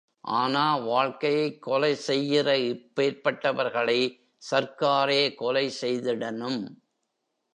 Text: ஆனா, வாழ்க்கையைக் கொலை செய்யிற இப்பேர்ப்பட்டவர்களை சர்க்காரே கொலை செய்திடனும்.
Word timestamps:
ஆனா, 0.21 0.77
வாழ்க்கையைக் 0.77 1.61
கொலை 1.61 1.97
செய்யிற 2.07 2.47
இப்பேர்ப்பட்டவர்களை 2.71 4.19
சர்க்காரே 4.51 5.35
கொலை 5.35 5.71
செய்திடனும். 5.81 6.67